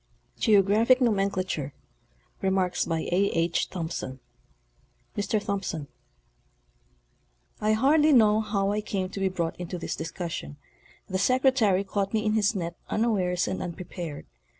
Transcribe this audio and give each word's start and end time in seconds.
ete. 0.35 0.41
Geographic 0.45 0.99
Nomenclature. 0.99 1.73
2TT 2.41 4.19
Mr. 5.15 5.39
Tuomrson: 5.39 5.87
I 7.59 7.73
hardly 7.73 8.11
know 8.11 8.41
how 8.41 8.71
I 8.71 8.81
came 8.81 9.09
to 9.09 9.19
be 9.19 9.29
brought 9.29 9.55
into 9.59 9.77
this 9.77 9.95
discussion. 9.95 10.57
The 11.07 11.19
Secretary 11.19 11.83
caught 11.83 12.15
me 12.15 12.25
in 12.25 12.33
his 12.33 12.55
net 12.55 12.75
unawares 12.89 13.47
and 13.47 13.61
unprepared. 13.61 14.25